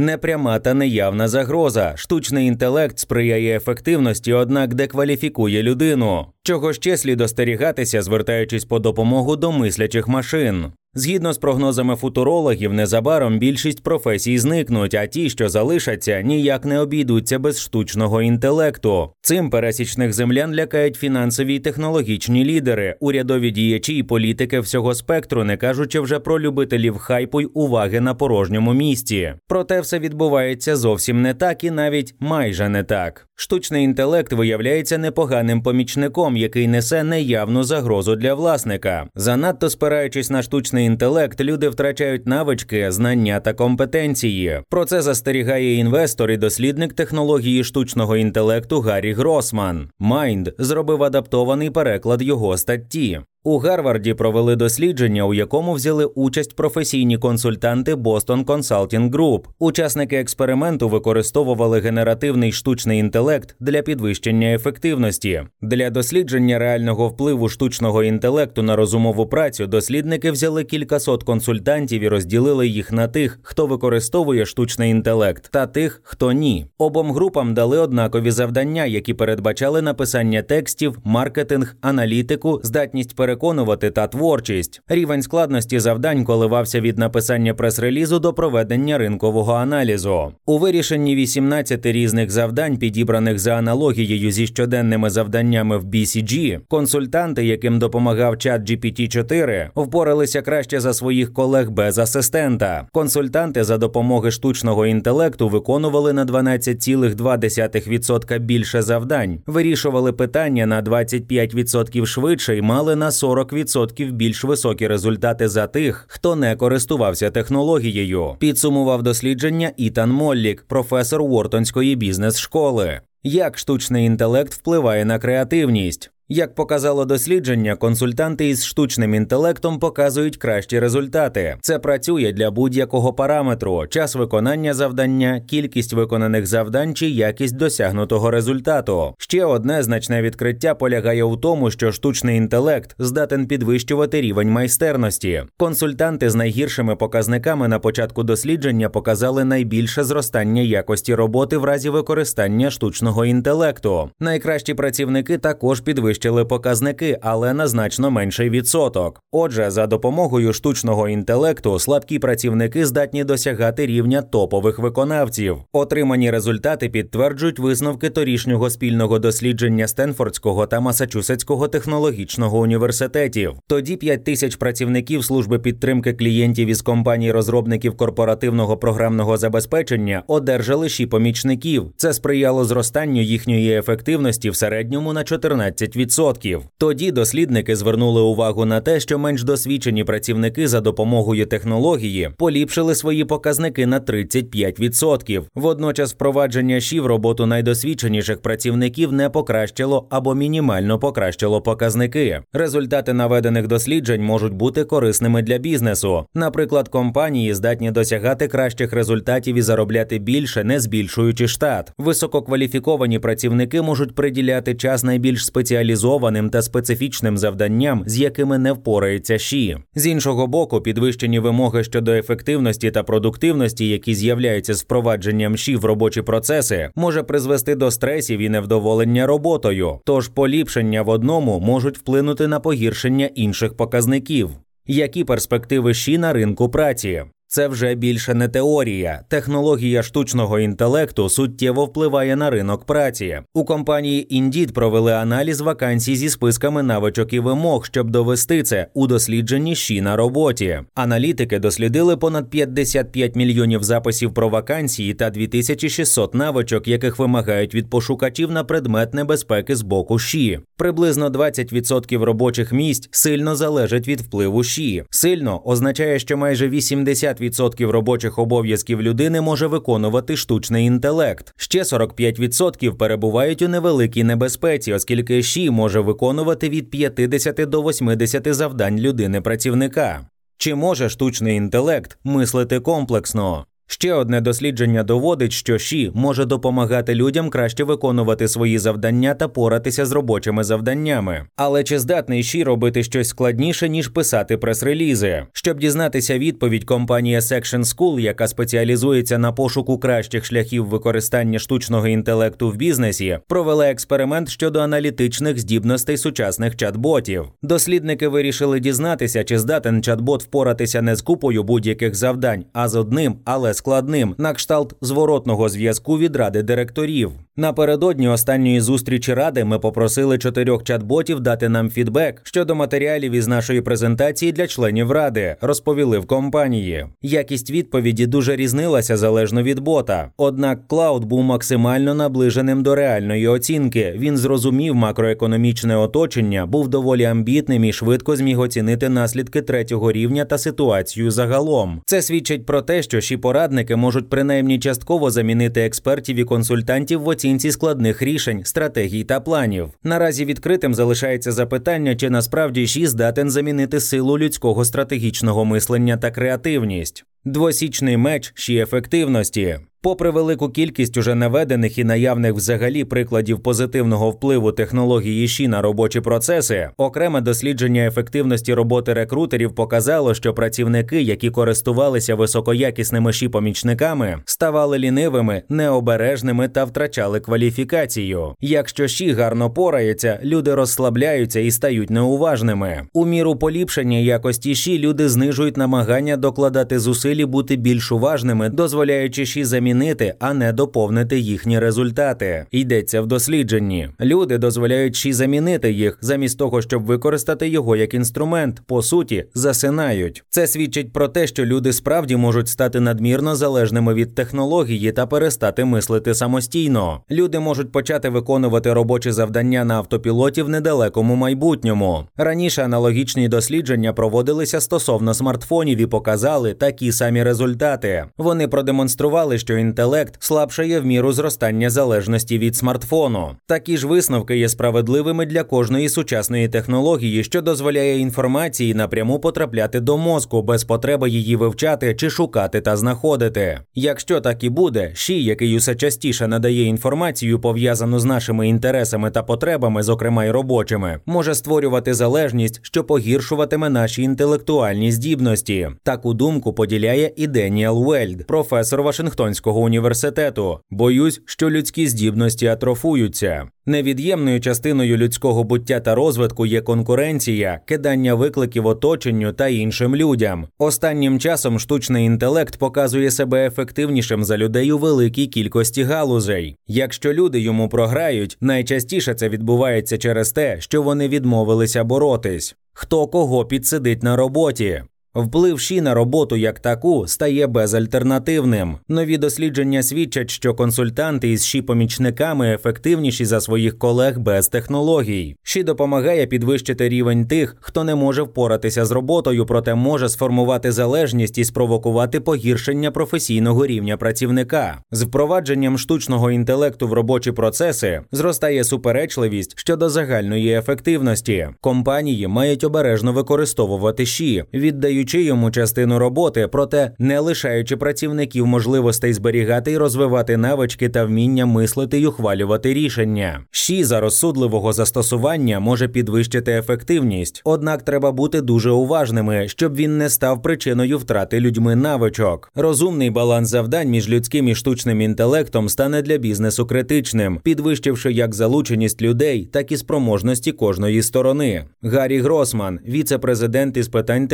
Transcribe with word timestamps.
Непряма 0.00 0.58
та 0.58 0.74
неявна 0.74 1.28
загроза. 1.28 1.92
Штучний 1.96 2.46
інтелект 2.46 2.98
сприяє 2.98 3.56
ефективності, 3.56 4.32
однак 4.32 4.74
декваліфікує 4.74 5.62
людину. 5.62 6.26
Чого 6.50 6.72
ще 6.72 6.96
слід 6.96 7.20
остерігатися, 7.20 8.02
звертаючись 8.02 8.64
по 8.64 8.78
допомогу 8.78 9.36
до 9.36 9.52
мислячих 9.52 10.08
машин. 10.08 10.72
Згідно 10.94 11.32
з 11.32 11.38
прогнозами 11.38 11.96
футурологів, 11.96 12.72
незабаром 12.72 13.38
більшість 13.38 13.82
професій 13.82 14.38
зникнуть, 14.38 14.94
а 14.94 15.06
ті, 15.06 15.30
що 15.30 15.48
залишаться, 15.48 16.20
ніяк 16.20 16.64
не 16.64 16.80
обійдуться 16.80 17.38
без 17.38 17.60
штучного 17.60 18.22
інтелекту. 18.22 19.10
Цим 19.20 19.50
пересічних 19.50 20.12
землян 20.12 20.54
лякають 20.54 20.96
фінансові 20.96 21.54
й 21.54 21.58
технологічні 21.58 22.44
лідери, 22.44 22.96
урядові 23.00 23.50
діячі 23.50 23.96
і 23.96 24.02
політики 24.02 24.60
всього 24.60 24.94
спектру, 24.94 25.44
не 25.44 25.56
кажучи 25.56 26.00
вже 26.00 26.18
про 26.18 26.40
любителів 26.40 26.98
хайпу 26.98 27.40
й 27.40 27.50
уваги 27.54 28.00
на 28.00 28.14
порожньому 28.14 28.72
місці. 28.72 29.34
Проте 29.48 29.80
все 29.80 29.98
відбувається 29.98 30.76
зовсім 30.76 31.22
не 31.22 31.34
так 31.34 31.64
і 31.64 31.70
навіть 31.70 32.14
майже 32.20 32.68
не 32.68 32.84
так. 32.84 33.26
Штучний 33.34 33.84
інтелект 33.84 34.32
виявляється 34.32 34.98
непоганим 34.98 35.62
помічником, 35.62 36.36
який 36.40 36.68
несе 36.68 37.04
неявну 37.04 37.62
загрозу 37.64 38.16
для 38.16 38.34
власника. 38.34 39.06
Занадто 39.14 39.70
спираючись 39.70 40.30
на 40.30 40.42
штучний 40.42 40.86
інтелект, 40.86 41.40
люди 41.40 41.68
втрачають 41.68 42.26
навички, 42.26 42.92
знання 42.92 43.40
та 43.40 43.52
компетенції. 43.52 44.60
Про 44.70 44.84
це 44.84 45.02
застерігає 45.02 45.74
інвестор 45.74 46.30
і 46.30 46.36
дослідник 46.36 46.92
технології 46.92 47.64
штучного 47.64 48.16
інтелекту 48.16 48.80
Гаррі 48.80 49.12
Гросман. 49.12 49.88
Майнд 49.98 50.48
зробив 50.58 51.02
адаптований 51.02 51.70
переклад 51.70 52.22
його 52.22 52.56
статті. 52.56 53.20
У 53.44 53.58
Гарварді 53.58 54.14
провели 54.14 54.56
дослідження, 54.56 55.24
у 55.24 55.34
якому 55.34 55.72
взяли 55.72 56.04
участь 56.04 56.56
професійні 56.56 57.18
консультанти 57.18 57.94
Boston 57.94 58.44
Consulting 58.44 59.10
Group. 59.10 59.44
Учасники 59.58 60.16
експерименту 60.16 60.88
використовували 60.88 61.80
генеративний 61.80 62.52
штучний 62.52 62.98
інтелект 62.98 63.56
для 63.60 63.82
підвищення 63.82 64.54
ефективності. 64.54 65.42
Для 65.62 65.90
дослідження 65.90 66.58
реального 66.58 67.08
впливу 67.08 67.48
штучного 67.48 68.04
інтелекту 68.04 68.62
на 68.62 68.76
розумову 68.76 69.26
працю 69.26 69.66
дослідники 69.66 70.30
взяли 70.30 70.64
кількасот 70.64 71.22
консультантів 71.22 72.02
і 72.02 72.08
розділили 72.08 72.68
їх 72.68 72.92
на 72.92 73.08
тих, 73.08 73.40
хто 73.42 73.66
використовує 73.66 74.46
штучний 74.46 74.90
інтелект, 74.90 75.50
та 75.50 75.66
тих, 75.66 76.00
хто 76.04 76.32
ні. 76.32 76.66
Обом 76.78 77.12
групам 77.12 77.54
дали 77.54 77.78
однакові 77.78 78.30
завдання, 78.30 78.84
які 78.84 79.14
передбачали 79.14 79.82
написання 79.82 80.42
текстів, 80.42 80.98
маркетинг, 81.04 81.76
аналітику, 81.80 82.60
здатність 82.62 83.16
перед 83.16 83.29
переконувати 83.30 83.90
та 83.90 84.06
творчість. 84.06 84.82
Рівень 84.88 85.22
складності 85.22 85.78
завдань 85.78 86.24
коливався 86.24 86.80
від 86.80 86.98
написання 86.98 87.54
прес-релізу 87.54 88.18
до 88.18 88.32
проведення 88.32 88.98
ринкового 88.98 89.52
аналізу. 89.52 90.32
У 90.46 90.58
вирішенні 90.58 91.16
18 91.16 91.86
різних 91.86 92.30
завдань, 92.30 92.76
підібраних 92.76 93.38
за 93.38 93.54
аналогією 93.54 94.30
зі 94.30 94.46
щоденними 94.46 95.10
завданнями 95.10 95.78
в 95.78 95.84
BCG, 95.84 96.60
консультанти, 96.68 97.44
яким 97.44 97.78
допомагав 97.78 98.38
чат 98.38 98.70
GPT-4, 98.70 99.68
впоралися 99.76 100.42
краще 100.42 100.80
за 100.80 100.94
своїх 100.94 101.32
колег 101.32 101.70
без 101.70 101.98
асистента. 101.98 102.86
Консультанти 102.92 103.64
за 103.64 103.78
допомоги 103.78 104.30
штучного 104.30 104.86
інтелекту 104.86 105.48
виконували 105.48 106.12
на 106.12 106.26
12,2% 106.26 108.38
більше 108.38 108.82
завдань, 108.82 109.38
вирішували 109.46 110.12
питання 110.12 110.66
на 110.66 110.82
25% 110.82 112.06
швидше 112.06 112.56
і 112.56 112.62
мали 112.62 112.96
на 112.96 113.10
40% 113.22 114.12
більш 114.12 114.44
високі 114.44 114.86
результати 114.86 115.48
за 115.48 115.66
тих, 115.66 116.04
хто 116.08 116.36
не 116.36 116.56
користувався 116.56 117.30
технологією. 117.30 118.36
Підсумував 118.38 119.02
дослідження 119.02 119.72
Ітан 119.76 120.10
Моллік, 120.10 120.64
професор 120.68 121.22
Уортонської 121.22 121.96
бізнес-школи. 121.96 123.00
Як 123.22 123.58
штучний 123.58 124.06
інтелект 124.06 124.54
впливає 124.54 125.04
на 125.04 125.18
креативність? 125.18 126.10
Як 126.32 126.54
показало 126.54 127.04
дослідження, 127.04 127.76
консультанти 127.76 128.48
із 128.48 128.64
штучним 128.64 129.14
інтелектом 129.14 129.78
показують 129.78 130.36
кращі 130.36 130.78
результати. 130.78 131.56
Це 131.60 131.78
працює 131.78 132.32
для 132.32 132.50
будь-якого 132.50 133.12
параметру: 133.12 133.86
час 133.86 134.14
виконання 134.14 134.74
завдання, 134.74 135.40
кількість 135.40 135.92
виконаних 135.92 136.46
завдань 136.46 136.94
чи 136.94 137.08
якість 137.08 137.56
досягнутого 137.56 138.30
результату. 138.30 139.14
Ще 139.18 139.44
одне 139.44 139.82
значне 139.82 140.22
відкриття 140.22 140.74
полягає 140.74 141.24
у 141.24 141.36
тому, 141.36 141.70
що 141.70 141.92
штучний 141.92 142.36
інтелект 142.36 142.94
здатен 142.98 143.46
підвищувати 143.46 144.20
рівень 144.20 144.50
майстерності. 144.50 145.42
Консультанти 145.56 146.30
з 146.30 146.34
найгіршими 146.34 146.96
показниками 146.96 147.68
на 147.68 147.78
початку 147.78 148.22
дослідження 148.22 148.88
показали 148.88 149.44
найбільше 149.44 150.04
зростання 150.04 150.62
якості 150.62 151.14
роботи 151.14 151.56
в 151.56 151.64
разі 151.64 151.90
використання 151.90 152.70
штучного 152.70 153.24
інтелекту. 153.24 154.10
Найкращі 154.20 154.74
працівники 154.74 155.38
також 155.38 155.80
підвищують 155.80 156.19
підвищили 156.20 156.44
показники, 156.44 157.18
але 157.22 157.54
на 157.54 157.68
значно 157.68 158.10
менший 158.10 158.50
відсоток. 158.50 159.20
Отже, 159.32 159.70
за 159.70 159.86
допомогою 159.86 160.52
штучного 160.52 161.08
інтелекту 161.08 161.78
слабкі 161.78 162.18
працівники 162.18 162.86
здатні 162.86 163.24
досягати 163.24 163.86
рівня 163.86 164.22
топових 164.22 164.78
виконавців. 164.78 165.56
Отримані 165.72 166.30
результати 166.30 166.88
підтверджують 166.88 167.58
висновки 167.58 168.10
торішнього 168.10 168.70
спільного 168.70 169.18
дослідження 169.18 169.88
Стенфордського 169.88 170.66
та 170.66 170.80
Масачусетського 170.80 171.68
технологічного 171.68 172.58
університетів. 172.58 173.52
Тоді 173.66 173.96
5 173.96 174.24
тисяч 174.24 174.56
працівників 174.56 175.24
служби 175.24 175.58
підтримки 175.58 176.12
клієнтів 176.12 176.68
із 176.68 176.82
компаній 176.82 177.32
розробників 177.32 177.96
корпоративного 177.96 178.76
програмного 178.76 179.36
забезпечення 179.36 180.22
одержали 180.26 180.88
ші 180.88 181.06
помічників. 181.06 181.92
Це 181.96 182.12
сприяло 182.12 182.64
зростанню 182.64 183.22
їхньої 183.22 183.78
ефективності 183.78 184.50
в 184.50 184.56
середньому 184.56 185.12
на 185.12 185.22
14%. 185.22 186.09
10%. 186.10 186.60
Тоді 186.78 187.12
дослідники 187.12 187.76
звернули 187.76 188.20
увагу 188.20 188.64
на 188.64 188.80
те, 188.80 189.00
що 189.00 189.18
менш 189.18 189.44
досвідчені 189.44 190.04
працівники 190.04 190.68
за 190.68 190.80
допомогою 190.80 191.46
технології 191.46 192.30
поліпшили 192.36 192.94
свої 192.94 193.24
показники 193.24 193.86
на 193.86 194.00
35%. 194.00 195.42
Водночас 195.54 196.12
впровадження 196.14 196.80
ШІ 196.80 197.00
в 197.00 197.06
роботу 197.06 197.46
найдосвідченіших 197.46 198.40
працівників 198.40 199.12
не 199.12 199.30
покращило 199.30 200.06
або 200.10 200.34
мінімально 200.34 200.98
покращило 200.98 201.60
показники. 201.60 202.40
Результати 202.52 203.12
наведених 203.12 203.66
досліджень 203.66 204.24
можуть 204.24 204.52
бути 204.52 204.84
корисними 204.84 205.42
для 205.42 205.58
бізнесу. 205.58 206.24
Наприклад, 206.34 206.88
компанії 206.88 207.54
здатні 207.54 207.90
досягати 207.90 208.48
кращих 208.48 208.92
результатів 208.92 209.56
і 209.56 209.62
заробляти 209.62 210.18
більше, 210.18 210.64
не 210.64 210.80
збільшуючи 210.80 211.48
штат. 211.48 211.92
Висококваліфіковані 211.98 213.18
працівники 213.18 213.82
можуть 213.82 214.14
приділяти 214.14 214.74
час 214.74 215.04
найбільш 215.04 215.46
спеціалізованим 215.46 215.89
спеціалізованим 215.90 216.50
та 216.50 216.62
специфічним 216.62 217.38
завданням, 217.38 218.02
з 218.06 218.18
якими 218.18 218.58
не 218.58 218.72
впорається 218.72 219.38
ШІ. 219.38 219.76
З 219.94 220.06
іншого 220.06 220.46
боку, 220.46 220.80
підвищені 220.80 221.38
вимоги 221.38 221.84
щодо 221.84 222.12
ефективності 222.12 222.90
та 222.90 223.02
продуктивності, 223.02 223.88
які 223.88 224.14
з'являються 224.14 224.74
з 224.74 224.82
впровадженням 224.82 225.56
ШІ 225.56 225.76
в 225.76 225.84
робочі 225.84 226.22
процеси, 226.22 226.90
може 226.96 227.22
призвести 227.22 227.74
до 227.74 227.90
стресів 227.90 228.40
і 228.40 228.48
невдоволення 228.48 229.26
роботою. 229.26 229.98
Тож 230.04 230.28
поліпшення 230.28 231.02
в 231.02 231.08
одному 231.08 231.60
можуть 231.60 231.98
вплинути 231.98 232.46
на 232.46 232.60
погіршення 232.60 233.26
інших 233.34 233.76
показників. 233.76 234.50
Які 234.86 235.24
перспективи 235.24 235.94
ШІ 235.94 236.18
на 236.18 236.32
ринку 236.32 236.68
праці? 236.68 237.22
Це 237.52 237.68
вже 237.68 237.94
більше 237.94 238.34
не 238.34 238.48
теорія. 238.48 239.24
Технологія 239.28 240.02
штучного 240.02 240.58
інтелекту 240.58 241.28
суттєво 241.28 241.84
впливає 241.84 242.36
на 242.36 242.50
ринок 242.50 242.84
праці. 242.84 243.38
У 243.54 243.64
компанії 243.64 244.28
Indeed 244.42 244.72
провели 244.72 245.12
аналіз 245.12 245.60
вакансій 245.60 246.16
зі 246.16 246.28
списками 246.28 246.82
навичок 246.82 247.32
і 247.32 247.40
вимог, 247.40 247.86
щоб 247.86 248.10
довести 248.10 248.62
це 248.62 248.86
у 248.94 249.06
дослідженні 249.06 249.76
«Щі 249.76 250.00
на 250.00 250.16
роботі. 250.16 250.80
Аналітики 250.94 251.58
дослідили 251.58 252.16
понад 252.16 252.50
55 252.50 253.36
мільйонів 253.36 253.82
записів 253.82 254.34
про 254.34 254.48
вакансії 254.48 255.14
та 255.14 255.30
2600 255.30 256.34
навичок, 256.34 256.88
яких 256.88 257.18
вимагають 257.18 257.74
від 257.74 257.90
пошукачів 257.90 258.50
на 258.50 258.64
предмет 258.64 259.14
небезпеки 259.14 259.76
з 259.76 259.82
боку 259.82 260.18
ШІ. 260.18 260.60
Приблизно 260.76 261.28
20% 261.28 262.22
робочих 262.22 262.72
місць 262.72 263.08
сильно 263.10 263.56
залежать 263.56 264.08
від 264.08 264.20
впливу 264.20 264.64
ШІ. 264.64 265.04
Сильно 265.10 265.62
означає, 265.64 266.18
що 266.18 266.36
майже 266.36 266.68
80 266.68 267.39
50% 267.40 267.88
робочих 267.88 268.38
обов'язків 268.38 269.02
людини 269.02 269.40
може 269.40 269.66
виконувати 269.66 270.36
штучний 270.36 270.86
інтелект. 270.86 271.54
Ще 271.56 271.82
45% 271.82 272.94
перебувають 272.94 273.62
у 273.62 273.68
невеликій 273.68 274.24
небезпеці, 274.24 274.92
оскільки 274.92 275.42
ШІ 275.42 275.70
може 275.70 276.00
виконувати 276.00 276.68
від 276.68 276.90
50 276.90 277.56
до 277.68 277.82
80 277.82 278.54
завдань 278.54 278.98
людини-працівника. 278.98 280.20
Чи 280.56 280.74
може 280.74 281.08
штучний 281.08 281.56
інтелект 281.56 282.18
мислити 282.24 282.80
комплексно? 282.80 283.64
Ще 283.92 284.14
одне 284.14 284.40
дослідження 284.40 285.02
доводить, 285.02 285.52
що 285.52 285.78
ШІ 285.78 286.10
може 286.14 286.44
допомагати 286.44 287.14
людям 287.14 287.50
краще 287.50 287.84
виконувати 287.84 288.48
свої 288.48 288.78
завдання 288.78 289.34
та 289.34 289.48
поратися 289.48 290.06
з 290.06 290.12
робочими 290.12 290.64
завданнями. 290.64 291.46
Але 291.56 291.84
чи 291.84 291.98
здатний 291.98 292.42
ШІ 292.42 292.64
робити 292.64 293.02
щось 293.02 293.28
складніше 293.28 293.88
ніж 293.88 294.08
писати 294.08 294.56
прес-релізи? 294.56 295.42
Щоб 295.52 295.78
дізнатися 295.78 296.38
відповідь, 296.38 296.84
компанія 296.84 297.40
Section 297.40 297.84
School, 297.84 298.20
яка 298.20 298.48
спеціалізується 298.48 299.38
на 299.38 299.52
пошуку 299.52 299.98
кращих 299.98 300.44
шляхів 300.44 300.86
використання 300.86 301.58
штучного 301.58 302.08
інтелекту 302.08 302.70
в 302.70 302.76
бізнесі, 302.76 303.38
провела 303.48 303.90
експеримент 303.90 304.48
щодо 304.48 304.80
аналітичних 304.80 305.58
здібностей 305.58 306.16
сучасних 306.16 306.76
чат-ботів. 306.76 307.44
Дослідники 307.62 308.28
вирішили 308.28 308.80
дізнатися, 308.80 309.44
чи 309.44 309.58
здатен 309.58 310.00
чат-бот 310.00 310.42
впоратися 310.42 311.02
не 311.02 311.16
з 311.16 311.22
купою 311.22 311.62
будь-яких 311.62 312.14
завдань, 312.14 312.64
а 312.72 312.88
з 312.88 312.94
одним, 312.94 313.36
але 313.44 313.74
складним, 313.80 314.34
на 314.38 314.52
кшталт 314.52 314.94
зворотного 315.00 315.68
зв'язку 315.68 316.18
від 316.18 316.36
ради 316.36 316.62
директорів. 316.62 317.30
Напередодні 317.56 318.28
останньої 318.28 318.80
зустрічі 318.80 319.34
ради 319.34 319.64
ми 319.64 319.78
попросили 319.78 320.38
чотирьох 320.38 320.82
чат-ботів 320.82 321.40
дати 321.40 321.68
нам 321.68 321.90
фідбек 321.90 322.40
щодо 322.44 322.74
матеріалів 322.74 323.32
із 323.32 323.48
нашої 323.48 323.80
презентації 323.80 324.52
для 324.52 324.66
членів 324.66 325.10
ради, 325.10 325.56
розповіли 325.60 326.18
в 326.18 326.26
компанії. 326.26 327.06
Якість 327.22 327.70
відповіді 327.70 328.26
дуже 328.26 328.56
різнилася 328.56 329.16
залежно 329.16 329.62
від 329.62 329.78
бота. 329.78 330.30
Однак 330.36 330.88
Claude 330.88 331.24
був 331.24 331.42
максимально 331.42 332.14
наближеним 332.14 332.82
до 332.82 332.94
реальної 332.94 333.48
оцінки. 333.48 334.14
Він 334.18 334.36
зрозумів 334.36 334.94
макроекономічне 334.94 335.96
оточення, 335.96 336.66
був 336.66 336.88
доволі 336.88 337.24
амбітним 337.24 337.84
і 337.84 337.92
швидко 337.92 338.36
зміг 338.36 338.60
оцінити 338.60 339.08
наслідки 339.08 339.62
третього 339.62 340.12
рівня 340.12 340.44
та 340.44 340.58
ситуацію 340.58 341.30
загалом. 341.30 342.00
Це 342.06 342.22
свідчить 342.22 342.66
про 342.66 342.82
те, 342.82 343.02
що 343.02 343.20
ші 343.20 343.36
порадники 343.70 343.96
можуть 343.96 344.28
принаймні 344.28 344.78
частково 344.78 345.30
замінити 345.30 345.80
експертів 345.80 346.36
і 346.36 346.44
консультантів 346.44 347.20
в 347.20 347.28
оцінці 347.28 347.72
складних 347.72 348.22
рішень, 348.22 348.64
стратегій 348.64 349.24
та 349.24 349.40
планів. 349.40 349.90
Наразі 350.04 350.44
відкритим 350.44 350.94
залишається 350.94 351.52
запитання, 351.52 352.16
чи 352.16 352.30
насправді 352.30 352.86
ШІ 352.86 353.06
здатен 353.06 353.50
замінити 353.50 354.00
силу 354.00 354.38
людського 354.38 354.84
стратегічного 354.84 355.64
мислення 355.64 356.16
та 356.16 356.30
креативність. 356.30 357.24
Двосічний 357.44 358.16
меч 358.16 358.52
ші 358.54 358.76
ефективності. 358.76 359.78
Попри 360.02 360.30
велику 360.30 360.68
кількість 360.68 361.16
уже 361.16 361.34
наведених 361.34 361.98
і 361.98 362.04
наявних 362.04 362.54
взагалі 362.54 363.04
прикладів 363.04 363.60
позитивного 363.60 364.30
впливу 364.30 364.72
технології 364.72 365.48
ШІ 365.48 365.68
на 365.68 365.82
робочі 365.82 366.20
процеси, 366.20 366.88
окреме 366.96 367.40
дослідження 367.40 368.06
ефективності 368.06 368.74
роботи 368.74 369.12
рекрутерів 369.12 369.74
показало, 369.74 370.34
що 370.34 370.54
працівники, 370.54 371.22
які 371.22 371.50
користувалися 371.50 372.34
високоякісними 372.34 373.32
ші 373.32 373.48
помічниками, 373.48 374.38
ставали 374.44 374.98
лінивими, 374.98 375.62
необережними 375.68 376.68
та 376.68 376.84
втрачали 376.84 377.40
кваліфікацію. 377.40 378.54
Якщо 378.60 379.08
ші 379.08 379.32
гарно 379.32 379.70
порається, 379.70 380.40
люди 380.42 380.74
розслабляються 380.74 381.60
і 381.60 381.70
стають 381.70 382.10
неуважними. 382.10 383.02
У 383.12 383.26
міру 383.26 383.56
поліпшення 383.56 384.18
якості 384.18 384.74
ші 384.74 384.98
люди 384.98 385.28
знижують 385.28 385.76
намагання 385.76 386.36
докладати 386.36 386.98
зусиль 386.98 387.46
бути 387.46 387.76
більш 387.76 388.12
уважними, 388.12 388.68
дозволяючи 388.68 389.46
ші 389.46 389.64
замінити 389.64 389.89
змінити, 389.90 390.34
а 390.38 390.54
не 390.54 390.72
доповнити 390.72 391.38
їхні 391.38 391.78
результати. 391.78 392.66
Йдеться 392.70 393.20
в 393.20 393.26
дослідженні. 393.26 394.08
Люди 394.20 394.58
дозволяють 394.58 395.16
чи 395.16 395.32
замінити 395.32 395.92
їх, 395.92 396.18
замість 396.20 396.58
того, 396.58 396.82
щоб 396.82 397.02
використати 397.02 397.68
його 397.68 397.96
як 397.96 398.14
інструмент, 398.14 398.82
по 398.86 399.02
суті, 399.02 399.44
засинають. 399.54 400.44
Це 400.50 400.66
свідчить 400.66 401.12
про 401.12 401.28
те, 401.28 401.46
що 401.46 401.64
люди 401.64 401.92
справді 401.92 402.36
можуть 402.36 402.68
стати 402.68 403.00
надмірно 403.00 403.56
залежними 403.56 404.14
від 404.14 404.34
технології 404.34 405.12
та 405.12 405.26
перестати 405.26 405.84
мислити 405.84 406.34
самостійно. 406.34 407.20
Люди 407.30 407.58
можуть 407.58 407.92
почати 407.92 408.28
виконувати 408.28 408.92
робочі 408.92 409.32
завдання 409.32 409.84
на 409.84 409.94
автопілоті 409.94 410.62
в 410.62 410.68
недалекому 410.68 411.34
майбутньому. 411.34 412.24
Раніше 412.36 412.84
аналогічні 412.84 413.48
дослідження 413.48 414.12
проводилися 414.12 414.80
стосовно 414.80 415.34
смартфонів 415.34 415.98
і 415.98 416.06
показали 416.06 416.74
такі 416.74 417.12
самі 417.12 417.42
результати. 417.42 418.24
Вони 418.38 418.68
продемонстрували, 418.68 419.58
що 419.58 419.76
інтелект 419.80 420.36
слабшає 420.38 421.00
в 421.00 421.06
міру 421.06 421.32
зростання 421.32 421.90
залежності 421.90 422.58
від 422.58 422.76
смартфону. 422.76 423.56
Такі 423.66 423.96
ж 423.96 424.06
висновки 424.06 424.56
є 424.58 424.68
справедливими 424.68 425.46
для 425.46 425.62
кожної 425.62 426.08
сучасної 426.08 426.68
технології, 426.68 427.44
що 427.44 427.62
дозволяє 427.62 428.18
інформації 428.18 428.94
напряму 428.94 429.38
потрапляти 429.38 430.00
до 430.00 430.18
мозку 430.18 430.62
без 430.62 430.84
потреби 430.84 431.30
її 431.30 431.56
вивчати 431.56 432.14
чи 432.14 432.30
шукати 432.30 432.80
та 432.80 432.96
знаходити. 432.96 433.80
Якщо 433.94 434.40
так 434.40 434.64
і 434.64 434.68
буде, 434.68 435.10
ші, 435.14 435.44
який 435.44 435.76
усе 435.76 435.94
частіше 435.94 436.46
надає 436.46 436.84
інформацію, 436.84 437.60
пов'язану 437.60 438.18
з 438.18 438.24
нашими 438.24 438.68
інтересами 438.68 439.30
та 439.30 439.42
потребами, 439.42 440.02
зокрема 440.02 440.44
й 440.44 440.50
робочими, 440.50 441.20
може 441.26 441.54
створювати 441.54 442.14
залежність, 442.14 442.80
що 442.82 443.04
погіршуватиме 443.04 443.88
наші 443.90 444.22
інтелектуальні 444.22 445.12
здібності. 445.12 445.88
Таку 446.02 446.34
думку 446.34 446.72
поділяє 446.72 447.32
і 447.36 447.46
Деніел 447.46 448.08
Уельд, 448.08 448.46
професор 448.46 449.02
Вашингтонського. 449.02 449.69
Київського 449.70 449.80
університету. 449.80 450.80
Боюсь, 450.90 451.40
що 451.44 451.70
людські 451.70 452.08
здібності 452.08 452.66
атрофуються. 452.66 453.68
Невід'ємною 453.86 454.60
частиною 454.60 455.16
людського 455.16 455.64
буття 455.64 456.00
та 456.00 456.14
розвитку 456.14 456.66
є 456.66 456.80
конкуренція, 456.80 457.80
кидання 457.86 458.34
викликів 458.34 458.86
оточенню 458.86 459.52
та 459.52 459.68
іншим 459.68 460.16
людям. 460.16 460.66
Останнім 460.78 461.38
часом 461.38 461.78
штучний 461.78 462.26
інтелект 462.26 462.76
показує 462.78 463.30
себе 463.30 463.66
ефективнішим 463.66 464.44
за 464.44 464.56
людей 464.56 464.92
у 464.92 464.98
великій 464.98 465.46
кількості 465.46 466.02
галузей. 466.02 466.76
Якщо 466.86 467.32
люди 467.32 467.60
йому 467.60 467.88
програють, 467.88 468.56
найчастіше 468.60 469.34
це 469.34 469.48
відбувається 469.48 470.18
через 470.18 470.52
те, 470.52 470.80
що 470.80 471.02
вони 471.02 471.28
відмовилися 471.28 472.04
боротись. 472.04 472.76
Хто 472.92 473.26
кого 473.26 473.64
підсидить 473.64 474.22
на 474.22 474.36
роботі? 474.36 475.02
Вплив 475.34 475.80
ШІ 475.80 476.00
на 476.00 476.14
роботу 476.14 476.56
як 476.56 476.80
таку 476.80 477.26
стає 477.26 477.66
безальтернативним. 477.66 478.96
Нові 479.08 479.38
дослідження 479.38 480.02
свідчать, 480.02 480.50
що 480.50 480.74
консультанти 480.74 481.50
із 481.50 481.66
ші 481.66 481.82
помічниками 481.82 482.74
ефективніші 482.74 483.44
за 483.44 483.60
своїх 483.60 483.98
колег 483.98 484.38
без 484.38 484.68
технологій. 484.68 485.56
Ші 485.62 485.82
допомагає 485.82 486.46
підвищити 486.46 487.08
рівень 487.08 487.46
тих, 487.46 487.76
хто 487.80 488.04
не 488.04 488.14
може 488.14 488.42
впоратися 488.42 489.04
з 489.04 489.10
роботою, 489.10 489.66
проте 489.66 489.94
може 489.94 490.28
сформувати 490.28 490.92
залежність 490.92 491.58
і 491.58 491.64
спровокувати 491.64 492.40
погіршення 492.40 493.10
професійного 493.10 493.86
рівня 493.86 494.16
працівника. 494.16 494.98
З 495.10 495.22
впровадженням 495.22 495.98
штучного 495.98 496.50
інтелекту 496.50 497.08
в 497.08 497.12
робочі 497.12 497.52
процеси 497.52 498.20
зростає 498.32 498.84
суперечливість 498.84 499.78
щодо 499.78 500.08
загальної 500.08 500.72
ефективності. 500.72 501.68
Компанії 501.80 502.46
мають 502.46 502.84
обережно 502.84 503.32
використовувати 503.32 504.26
ші, 504.26 504.64
віддають 504.74 505.19
віддаючи 505.20 505.42
йому 505.42 505.70
частину 505.70 506.18
роботи, 506.18 506.68
проте 506.72 507.12
не 507.18 507.40
лишаючи 507.40 507.96
працівників 507.96 508.66
можливостей 508.66 509.32
зберігати 509.32 509.92
і 509.92 509.96
розвивати 509.98 510.56
навички 510.56 511.08
та 511.08 511.24
вміння 511.24 511.66
мислити 511.66 512.18
й 512.18 512.24
ухвалювати 512.24 512.94
рішення. 512.94 513.60
Ші 513.70 514.04
за 514.04 514.20
розсудливого 514.20 514.92
застосування 514.92 515.80
може 515.80 516.08
підвищити 516.08 516.72
ефективність, 516.72 517.62
однак 517.64 518.02
треба 518.02 518.32
бути 518.32 518.60
дуже 518.60 518.90
уважними, 518.90 519.68
щоб 519.68 519.94
він 519.94 520.18
не 520.18 520.28
став 520.28 520.62
причиною 520.62 521.18
втрати 521.18 521.60
людьми 521.60 521.96
навичок. 521.96 522.72
Розумний 522.74 523.30
баланс 523.30 523.68
завдань 523.68 524.08
між 524.08 524.28
людським 524.28 524.68
і 524.68 524.74
штучним 524.74 525.20
інтелектом 525.20 525.88
стане 525.88 526.22
для 526.22 526.38
бізнесу 526.38 526.86
критичним, 526.86 527.60
підвищивши 527.62 528.32
як 528.32 528.54
залученість 528.54 529.22
людей, 529.22 529.68
так 529.72 529.92
і 529.92 529.96
спроможності 529.96 530.72
кожної 530.72 531.22
сторони. 531.22 531.84
Гаррі 532.02 532.38
Гросман, 532.38 533.00
віце-президент 533.08 533.96
із 533.96 534.08
питань 534.08 534.48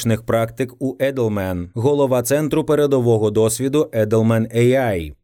технологічних 0.00 0.22
практик 0.22 0.74
у 0.78 0.96
Edelman, 0.96 1.68
голова 1.74 2.22
центру 2.22 2.64
передового 2.64 3.30
досвіду 3.30 3.90
Edelman 3.92 4.56
AI. 4.56 5.19